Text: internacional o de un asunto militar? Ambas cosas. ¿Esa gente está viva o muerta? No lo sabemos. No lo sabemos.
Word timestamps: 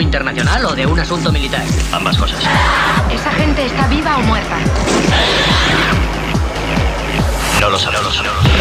internacional 0.00 0.64
o 0.64 0.74
de 0.74 0.86
un 0.86 0.98
asunto 0.98 1.32
militar? 1.32 1.64
Ambas 1.92 2.16
cosas. 2.16 2.38
¿Esa 3.10 3.30
gente 3.32 3.66
está 3.66 3.86
viva 3.88 4.16
o 4.18 4.22
muerta? 4.22 4.56
No 7.60 7.70
lo 7.70 7.78
sabemos. 7.78 8.04
No 8.04 8.08
lo 8.10 8.14
sabemos. 8.14 8.55